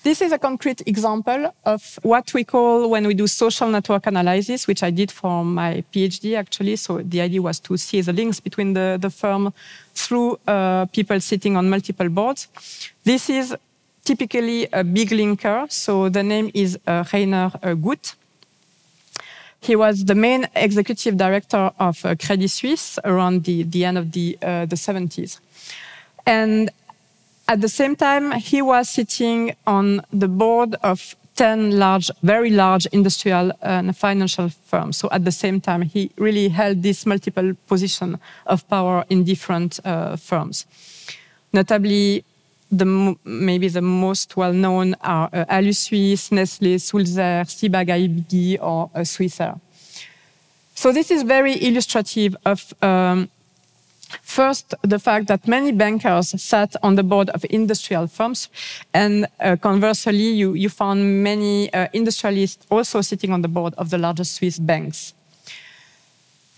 [0.02, 4.66] This is a concrete example of what we call when we do social network analysis,
[4.66, 6.76] which I did for my PhD actually.
[6.76, 9.54] So the idea was to see the links between the, the firm
[9.94, 12.48] through uh, people sitting on multiple boards.
[13.04, 13.56] This is
[14.04, 15.72] typically a big linker.
[15.72, 18.14] So the name is uh, Rainer uh, Gut.
[19.64, 24.12] He was the main executive director of uh, Credit Suisse around the, the end of
[24.12, 25.40] the, uh, the 70s.
[26.26, 26.68] And
[27.48, 32.84] at the same time, he was sitting on the board of 10 large, very large
[32.92, 34.98] industrial and financial firms.
[34.98, 39.80] So at the same time, he really held this multiple position of power in different
[39.86, 40.66] uh, firms.
[41.54, 42.22] Notably,
[42.70, 49.60] the, maybe the most well-known are uh, Alusuisse, Nestlé, Sulzer, Ciba Geigy, or uh, Swissair.
[50.74, 53.28] So this is very illustrative of um,
[54.22, 58.48] First, the fact that many bankers sat on the board of industrial firms,
[58.92, 63.90] and uh, conversely, you, you found many uh, industrialists also sitting on the board of
[63.90, 65.14] the largest Swiss banks.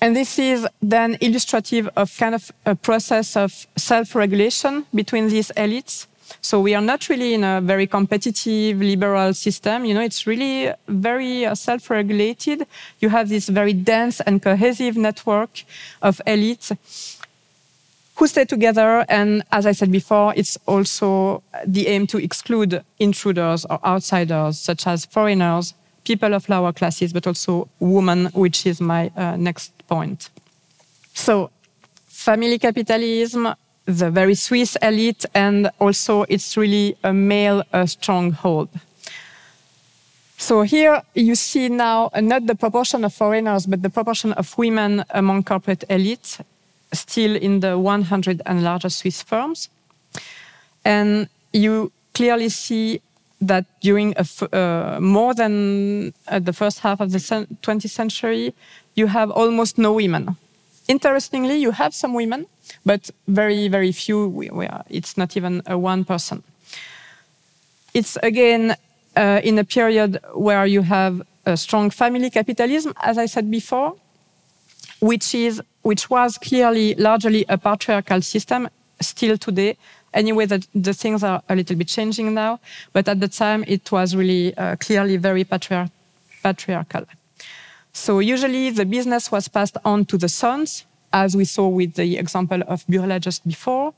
[0.01, 6.07] And this is then illustrative of kind of a process of self-regulation between these elites.
[6.41, 9.85] So we are not really in a very competitive liberal system.
[9.85, 12.67] You know, it's really very uh, self-regulated.
[13.01, 15.65] You have this very dense and cohesive network
[16.03, 16.77] of elites
[18.17, 19.05] who stay together.
[19.09, 24.87] And as I said before, it's also the aim to exclude intruders or outsiders, such
[24.87, 25.75] as foreigners,
[26.07, 30.31] people of lower classes, but also women, which is my uh, next point.
[31.15, 31.51] So,
[32.07, 33.55] family capitalism,
[33.87, 38.69] the very Swiss elite, and also it's really a male uh, stronghold.
[40.39, 44.59] So here you see now uh, not the proportion of foreigners, but the proportion of
[44.59, 46.39] women among corporate elite
[46.93, 49.69] still in the 100 and larger Swiss firms.
[50.85, 53.01] And you clearly see
[53.41, 58.55] that during uh, more than uh, the first half of the 20th century,
[58.95, 60.37] you have almost no women.
[60.89, 62.47] Interestingly, you have some women,
[62.85, 64.29] but very, very few.
[64.29, 66.43] We, we are, it's not even a one person.
[67.93, 68.77] It's again
[69.17, 73.97] uh, in a period where you have a strong family capitalism, as I said before,
[75.01, 78.69] which is which was clearly largely a patriarchal system
[79.01, 79.77] still today.
[80.17, 82.59] Anyway, the, the things are a little bit changing now,
[82.95, 85.91] but at the time it was really uh, clearly very patriar
[86.43, 87.05] patriarchal.
[87.93, 92.19] So usually the business was passed on to the sons, as we saw with the
[92.19, 93.93] example of Bührle just before,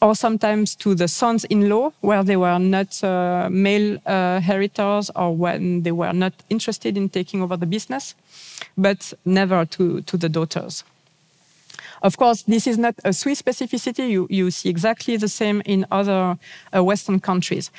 [0.00, 5.82] or sometimes to the sons-in-law, where they were not uh, male uh, heritors or when
[5.82, 8.14] they were not interested in taking over the business,
[8.76, 10.84] but never to, to the daughters.
[12.02, 14.10] Of course, this is not a Swiss specificity.
[14.10, 16.38] You, you see exactly the same in other
[16.74, 17.70] uh, Western countries.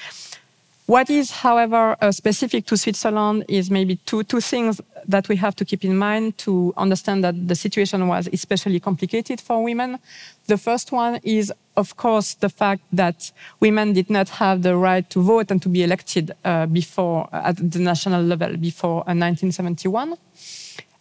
[0.89, 5.55] What is, however, uh, specific to Switzerland is maybe two, two things that we have
[5.57, 9.99] to keep in mind to understand that the situation was especially complicated for women.
[10.47, 15.07] The first one is, of course, the fact that women did not have the right
[15.11, 20.15] to vote and to be elected uh, before, at the national level, before 1971.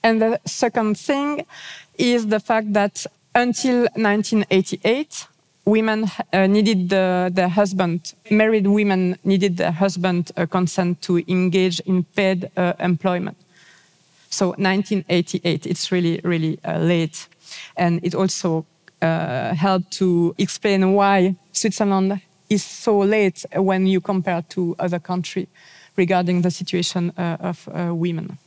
[0.08, 1.44] And the second thing
[1.98, 5.26] is the fact that until 1988,
[5.66, 11.80] women uh, needed the, their husband, married women needed their husband uh, consent to engage
[11.80, 13.36] in paid uh, employment.
[14.30, 17.28] So 1988, it's really, really uh, late.
[17.76, 18.64] And it also
[19.02, 25.48] uh, helped to explain why Switzerland is so late when you compare to other countries
[25.96, 28.38] regarding the situation uh, of women.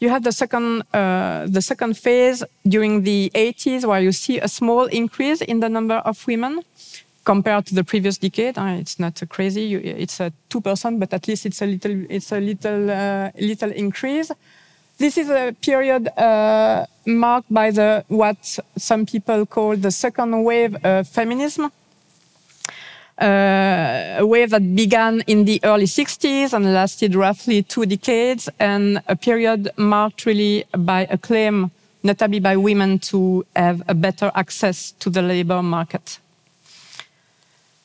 [0.00, 4.46] You have the second, uh, the second phase during the 80s where you see a
[4.48, 6.62] small increase in the number of women
[7.24, 8.56] compared to the previous decade.
[8.56, 9.74] Uh, it's not crazy.
[9.74, 14.30] It's a 2%, but at least it's a little, it's a little, uh, little increase.
[14.98, 20.76] This is a period uh, marked by the, what some people call the second wave
[20.84, 21.72] of feminism
[23.20, 29.16] a wave that began in the early 60s and lasted roughly two decades, and a
[29.16, 31.70] period marked really by a claim,
[32.02, 36.18] notably by women, to have a better access to the labor market.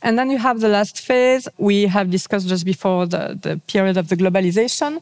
[0.01, 3.97] And then you have the last phase we have discussed just before the, the period
[3.97, 5.01] of the globalization.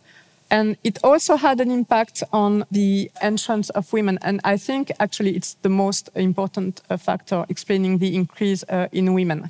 [0.52, 4.20] And it also had an impact on the entrance of women.
[4.22, 9.14] And I think actually it's the most important uh, factor explaining the increase uh, in
[9.14, 9.50] women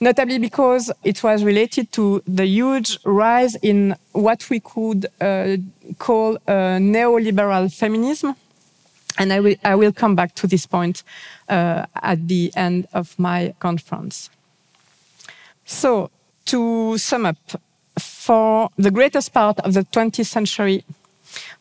[0.00, 5.56] notably because it was related to the huge rise in what we could uh,
[5.98, 8.34] call uh, neoliberal feminism.
[9.16, 11.04] And I will, I will come back to this point
[11.48, 14.28] uh, at the end of my conference.
[15.64, 16.10] So,
[16.46, 17.36] to sum up,
[17.98, 20.84] for the greatest part of the 20th century,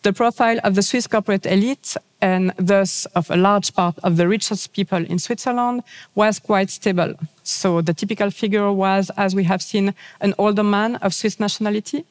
[0.04, 4.28] the profile of the Swiss corporate elite and thus of a large part of the
[4.28, 5.84] richest people in Switzerland
[6.16, 7.14] was quite stable.
[7.44, 12.06] So the typical figure was, as we have seen, an older man of Swiss nationality.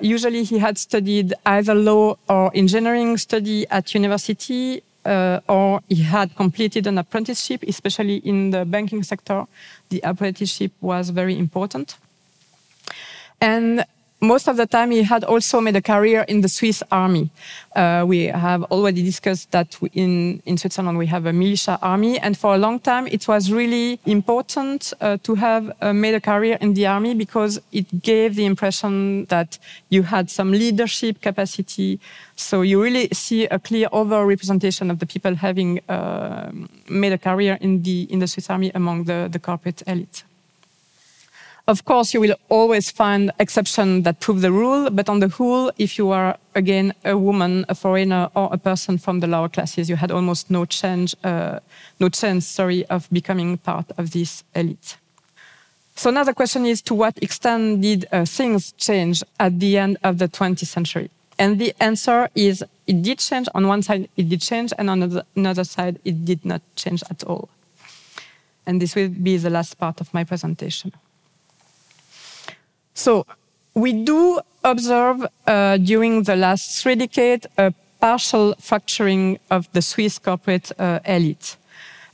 [0.00, 6.34] Usually he had studied either law or engineering study at university uh, or he had
[6.36, 9.46] completed an apprenticeship, especially in the banking sector.
[9.88, 11.96] The apprenticeship was very important.
[13.40, 13.84] And
[14.20, 17.30] most of the time, he had also made a career in the Swiss army.
[17.76, 22.36] Uh, we have already discussed that in, in Switzerland we have a militia army, and
[22.36, 26.58] for a long time it was really important uh, to have uh, made a career
[26.60, 29.58] in the army because it gave the impression that
[29.90, 32.00] you had some leadership capacity.
[32.34, 36.50] So you really see a clear overrepresentation of the people having uh,
[36.88, 40.24] made a career in the in the Swiss army among the, the corporate elite.
[41.68, 45.70] Of course, you will always find exceptions that prove the rule, but on the whole,
[45.76, 49.90] if you are again a woman, a foreigner, or a person from the lower classes,
[49.90, 51.58] you had almost no change, uh,
[52.00, 54.96] no chance, sorry, of becoming part of this elite.
[55.94, 59.98] So now the question is, to what extent did uh, things change at the end
[60.02, 61.10] of the 20th century?
[61.38, 63.46] And the answer is, it did change.
[63.54, 67.24] On one side, it did change, and on another side, it did not change at
[67.24, 67.50] all.
[68.64, 70.92] And this will be the last part of my presentation.
[72.98, 73.24] So
[73.74, 80.18] we do observe uh, during the last three decades a partial fracturing of the Swiss
[80.18, 81.56] corporate uh, elite.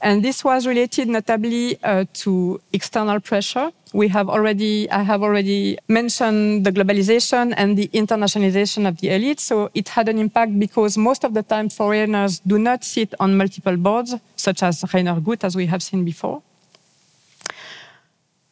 [0.02, 3.70] And this was related notably uh, to external pressure.
[3.94, 9.40] We have already, I have already mentioned the globalization and the internationalization of the elite.
[9.40, 13.38] So it had an impact because most of the time foreigners do not sit on
[13.38, 16.42] multiple boards, such as Rainer Gut, as we have seen before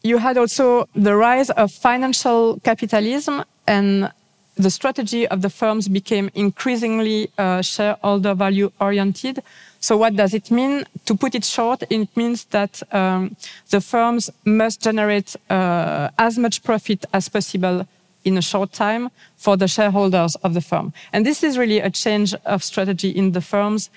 [0.03, 4.11] you had also the rise of financial capitalism and
[4.57, 9.43] the strategy of the firms became increasingly uh, shareholder value oriented.
[9.81, 10.85] So what does it mean?
[11.07, 13.37] To put it short, it means that um,
[13.71, 17.87] the firms must generate uh, as much profit as possible
[18.25, 20.93] in a short time for the shareholders of the firm.
[21.13, 23.91] And this is really a change of strategy in the firms.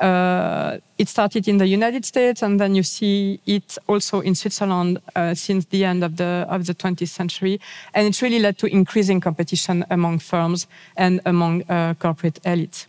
[0.00, 4.98] Uh, it started in the United States, and then you see it also in Switzerland
[5.16, 7.60] uh, since the end of the of the 20th century.
[7.94, 10.66] And it really led to increasing competition among firms
[10.96, 12.86] and among uh, corporate elites.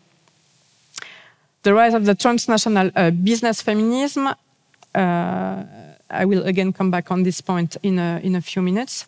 [1.64, 4.28] The rise of the transnational uh, business feminism.
[4.94, 5.64] Uh,
[6.10, 9.08] I will again come back on this point in a, in a few minutes.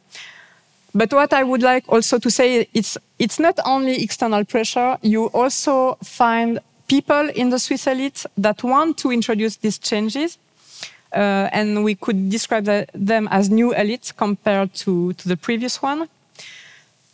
[0.96, 5.26] But what I would like also to say, it's, it's not only external pressure, you
[5.28, 10.38] also find people in the Swiss elite that want to introduce these changes.
[11.12, 15.82] Uh, and we could describe the, them as new elites compared to, to the previous
[15.82, 16.08] one.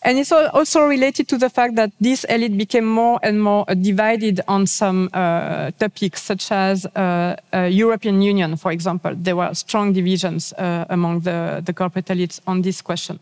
[0.02, 4.40] And it's also related to the fact that this elite became more and more divided
[4.48, 9.14] on some uh, topics, such as uh, uh, European Union, for example.
[9.14, 13.20] There were strong divisions uh, among the, the corporate elites on this question.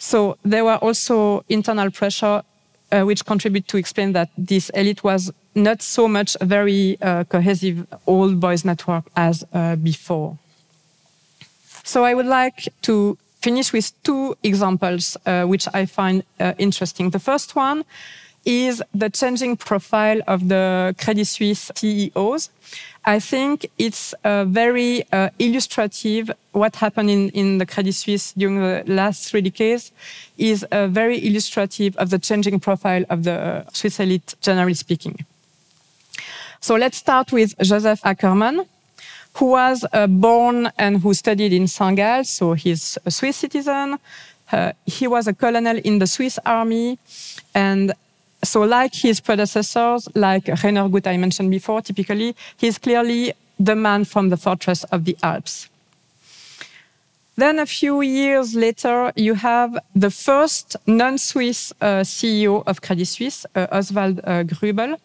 [0.00, 2.42] So there were also internal pressure
[2.90, 7.24] uh, which contribute to explain that this elite was not so much a very uh,
[7.24, 10.38] cohesive old boys network as uh, before.
[11.84, 17.10] So I would like to finish with two examples uh, which I find uh, interesting.
[17.10, 17.84] The first one
[18.44, 22.50] is the changing profile of the Credit Suisse CEOs.
[23.04, 26.30] I think it's uh, very uh, illustrative.
[26.52, 29.92] What happened in, in the Credit Suisse during the last three decades
[30.36, 35.24] is uh, very illustrative of the changing profile of the Swiss elite, generally speaking.
[36.60, 38.66] So let's start with Josef Ackermann,
[39.34, 41.96] who was uh, born and who studied in St.
[41.96, 43.98] Gall, so he's a Swiss citizen.
[44.52, 46.98] Uh, he was a colonel in the Swiss army
[47.54, 47.94] and
[48.42, 54.04] so like his predecessors, like Rainer Gut I mentioned before, typically, he's clearly the man
[54.04, 55.68] from the fortress of the Alps.
[57.36, 63.46] Then a few years later, you have the first non-Swiss uh, CEO of Credit Suisse,
[63.54, 64.98] uh, Oswald uh, Grübel,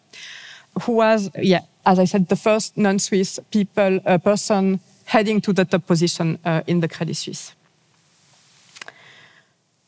[0.82, 5.64] who was, yeah, as I said, the first non-Swiss people uh, person heading to the
[5.64, 7.54] top position uh, in the Credit Suisse.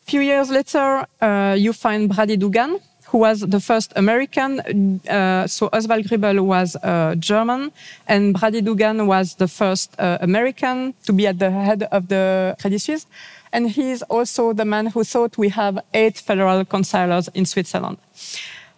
[0.07, 5.01] Few years later, uh, you find Brady Dougan, who was the first American.
[5.09, 7.73] Uh, so Oswald Grübel was uh, German,
[8.07, 12.57] and Brady Dougan was the first uh, American to be at the head of the
[12.61, 13.07] Credit Suisse.
[13.53, 17.97] And he's also the man who thought we have eight federal councillors in Switzerland.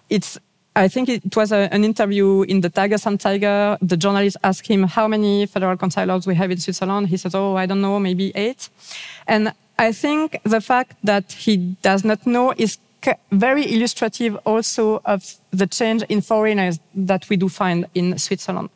[0.09, 0.39] It's
[0.76, 3.78] I think it was a, an interview in the Tages-Anzeiger.
[3.83, 7.09] The journalist asked him how many federal councillors we have in Switzerland.
[7.09, 8.68] He said, "Oh, I don't know, maybe eight.
[9.26, 12.78] And I think the fact that he does not know is
[13.32, 18.70] very illustrative also of the change in foreigners that we do find in Switzerland.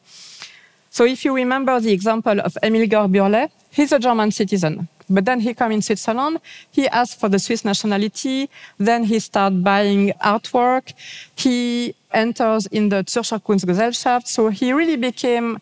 [0.90, 4.88] So if you remember the example of Emil Georg Bührle, he's a German citizen.
[5.10, 8.48] But then he comes in Switzerland, he asks for the Swiss nationality,
[8.78, 10.94] then he starts buying artwork,
[11.36, 15.58] he enters in the Zürcher Kunstgesellschaft, so he really became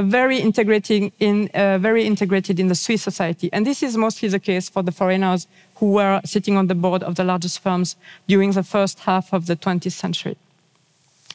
[0.00, 4.40] very integrating in uh, very integrated in the Swiss society, and this is mostly the
[4.40, 8.52] case for the foreigners who were sitting on the board of the largest firms during
[8.52, 10.36] the first half of the 20th century.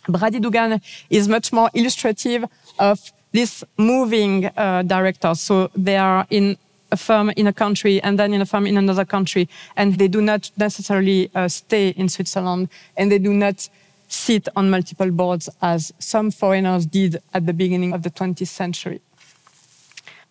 [0.08, 2.46] Brady Dougan is much more illustrative
[2.80, 5.42] of this moving uh, directors.
[5.42, 6.58] So they are in
[6.92, 10.08] a firm in a country and then in a firm in another country, and they
[10.08, 13.70] do not necessarily uh, stay in Switzerland, and they do not
[14.08, 19.02] sit on multiple boards as some foreigners did at the beginning of the 20th century.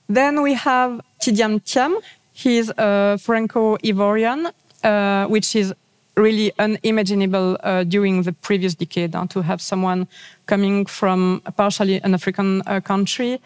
[0.09, 2.01] Then we have Tidjane Thiam.
[2.33, 4.53] He's a Franco-Ivorian,
[4.85, 5.74] uh, which is
[6.16, 10.07] really unimaginable uh, during the previous decade uh, to have someone
[10.47, 13.41] coming from partially an African uh, country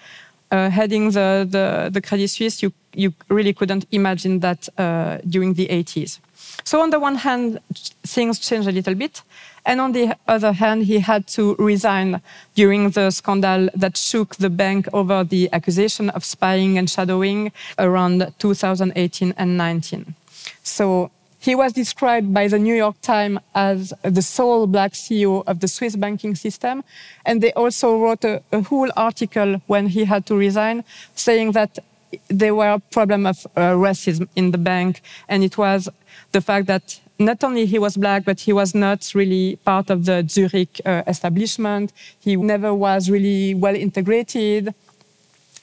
[0.51, 2.63] uh, heading the, the, the, Credit Suisse.
[2.63, 6.19] You, you really couldn't imagine that uh, during the 80s.
[6.65, 7.61] So on the one hand,
[8.03, 9.23] things change a little bit.
[9.67, 12.21] And on the other hand, he had to resign
[12.55, 18.33] during the scandal that shook the bank over the accusation of spying and shadowing around
[18.39, 20.15] 2018 and 19.
[20.63, 25.61] So he was described by the New York Times as the sole black CEO of
[25.61, 26.85] the Swiss banking system.
[27.25, 30.85] And they also wrote a, a whole article when he had to resign
[31.15, 31.79] saying that
[32.29, 35.01] there were a problem of uh, racism in the bank.
[35.29, 35.89] And it was
[36.33, 40.07] the fact that not only he was black, but he was not really part of
[40.07, 41.93] the Zurich uh, establishment.
[42.19, 44.75] He never was really well integrated.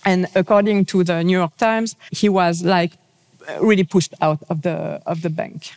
[0.05, 2.93] And according to the New York Times, he was like
[3.59, 5.71] really pushed out of the, of the bank.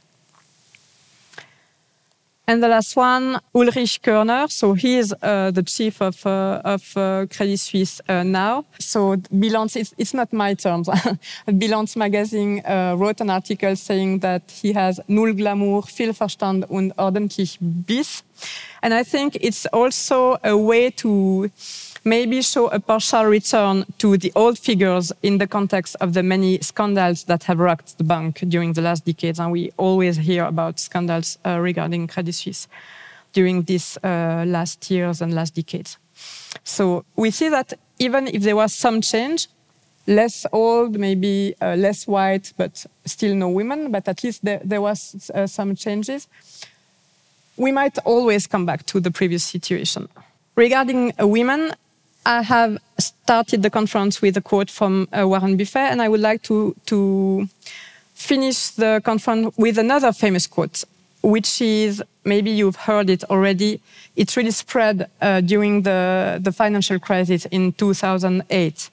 [2.51, 4.51] And the last one, Ulrich Körner.
[4.51, 8.65] So he is uh, the chief of, uh, of uh, Credit Suisse uh, now.
[8.81, 10.89] So Bilanz, it's, it's not my terms.
[11.47, 16.93] Bilanz magazine uh, wrote an article saying that he has null Glamour, viel Verstand und
[16.99, 18.25] ordentlich Biss.
[18.83, 21.51] And I think it's also a way to
[22.05, 26.59] maybe show a partial return to the old figures in the context of the many
[26.61, 29.39] scandals that have rocked the bank during the last decades.
[29.39, 32.69] And we always hear about scandals uh, regarding Credit Suisse
[33.33, 35.99] during these uh, last years and last decades.
[36.65, 39.49] So we see that even if there was some change,
[40.07, 44.81] less old, maybe uh, less white, but still no women, but at least there, there
[44.81, 46.29] was uh, some changes,
[47.57, 50.09] we might always come back to the previous situation.
[50.57, 51.73] Regarding women,
[52.27, 56.21] I have started the conference with a quote from uh, Warren Buffett, and I would
[56.21, 57.49] like to, to
[58.15, 60.85] finish the conference with another famous quote,
[61.23, 63.81] which is maybe you've heard it already.
[64.17, 68.91] It really spread uh, during the, the financial crisis in 2008.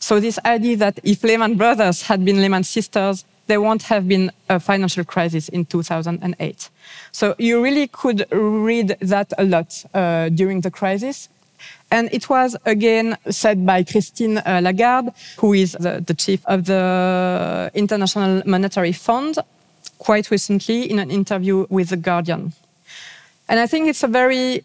[0.00, 4.32] So, this idea that if Lehman Brothers had been Lehman Sisters, there won't have been
[4.48, 6.68] a financial crisis in 2008.
[7.12, 11.28] So, you really could read that a lot uh, during the crisis.
[11.90, 16.64] And it was again said by Christine uh, Lagarde, who is the, the chief of
[16.66, 19.38] the International Monetary Fund,
[19.98, 22.52] quite recently in an interview with The Guardian.
[23.48, 24.64] And I think it's a very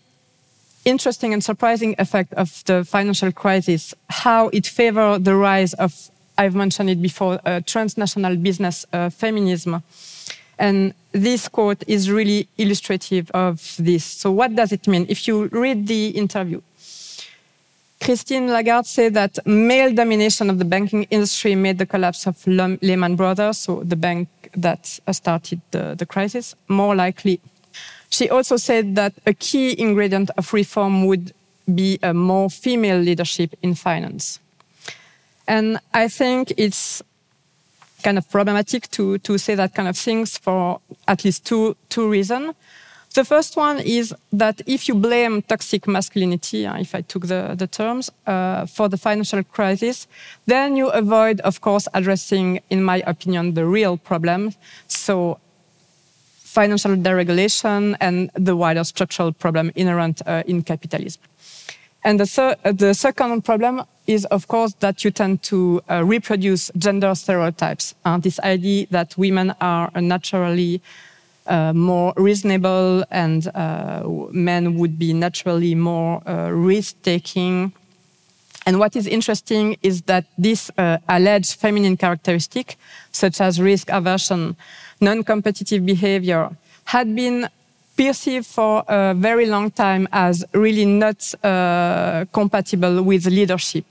[0.85, 5.93] interesting and surprising effect of the financial crisis, how it favored the rise of,
[6.37, 9.83] I've mentioned it before, uh, transnational business uh, feminism.
[10.57, 14.03] And this quote is really illustrative of this.
[14.03, 15.05] So, what does it mean?
[15.09, 16.61] If you read the interview,
[18.09, 23.15] Christine Lagarde said that male domination of the banking industry made the collapse of Lehman
[23.15, 27.39] Brothers, so the bank that started the, the crisis, more likely.
[28.09, 31.33] She also said that a key ingredient of reform would
[31.75, 34.39] be a more female leadership in finance.
[35.47, 37.03] And I think it's
[38.01, 42.09] kind of problematic to, to say that kind of things for at least two, two
[42.09, 42.55] reasons.
[43.15, 47.55] The first one is that if you blame toxic masculinity, uh, if I took the,
[47.57, 50.07] the terms, uh, for the financial crisis,
[50.45, 54.53] then you avoid, of course, addressing, in my opinion, the real problem.
[54.87, 55.39] So,
[56.43, 61.21] financial deregulation and the wider structural problem inherent uh, in capitalism.
[62.03, 66.03] And the, third, uh, the second problem is, of course, that you tend to uh,
[66.03, 67.95] reproduce gender stereotypes.
[68.05, 70.81] Uh, this idea that women are naturally
[71.49, 77.73] uh, more reasonable and uh, men would be naturally more uh, risk taking.
[78.65, 82.77] And what is interesting is that this uh, alleged feminine characteristic,
[83.11, 84.55] such as risk aversion,
[85.01, 86.51] non competitive behavior,
[86.85, 87.49] had been
[87.97, 93.85] perceived for a very long time as really not uh, compatible with leadership.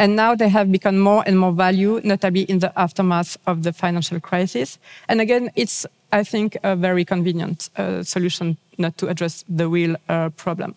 [0.00, 3.72] And now they have become more and more value, notably in the aftermath of the
[3.72, 4.78] financial crisis.
[5.08, 9.96] And again, it's I think, a very convenient uh, solution not to address the real
[10.08, 10.74] uh, problem.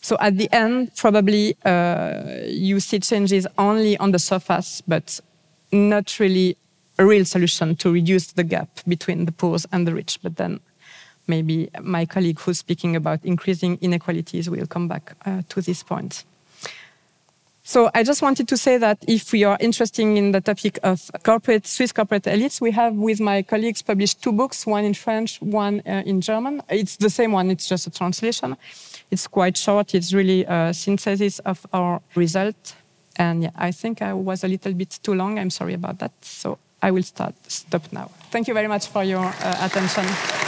[0.00, 5.20] So at the end, probably uh, you see changes only on the surface, but
[5.70, 6.56] not really
[6.98, 10.18] a real solution to reduce the gap between the poor and the rich.
[10.22, 10.60] But then
[11.26, 16.24] maybe my colleague who's speaking about increasing inequalities will come back uh, to this point.
[17.68, 21.10] So I just wanted to say that if we are interested in the topic of
[21.22, 25.38] corporate Swiss corporate elites, we have with my colleagues published two books, one in French,
[25.42, 26.62] one uh, in German.
[26.70, 28.56] It's the same one, it's just a translation.
[29.10, 29.94] It's quite short.
[29.94, 32.74] It's really a synthesis of our result.
[33.16, 35.38] And yeah, I think I was a little bit too long.
[35.38, 36.12] I'm sorry about that.
[36.22, 38.10] So I will start stop now.
[38.30, 40.47] Thank you very much for your uh, attention.